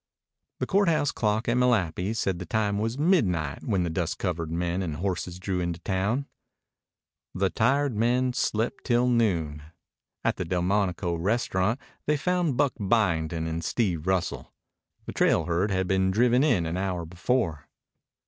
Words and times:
The 0.57 0.65
court 0.65 0.89
house 0.89 1.11
clock 1.11 1.47
at 1.47 1.57
Malapi 1.57 2.15
said 2.15 2.39
the 2.39 2.45
time 2.47 2.79
was 2.79 2.97
midnight 2.97 3.63
when 3.63 3.83
the 3.83 3.89
dust 3.91 4.17
covered 4.17 4.49
men 4.51 4.81
and 4.81 4.95
horses 4.95 5.37
drew 5.37 5.59
into 5.59 5.77
the 5.79 5.83
town. 5.83 6.25
The 7.35 7.51
tired 7.51 7.95
men 7.95 8.33
slept 8.33 8.83
till 8.83 9.07
noon. 9.07 9.61
At 10.23 10.37
the 10.37 10.45
Delmonico 10.45 11.13
Restaurant 11.13 11.79
they 12.07 12.17
found 12.17 12.57
Buck 12.57 12.73
Byington 12.79 13.45
and 13.45 13.63
Steve 13.63 14.07
Russell. 14.07 14.51
The 15.05 15.13
trail 15.13 15.45
herd 15.45 15.69
had 15.69 15.87
been 15.87 16.09
driven 16.09 16.43
in 16.43 16.65
an 16.65 16.77
hour 16.77 17.05
before. 17.05 17.67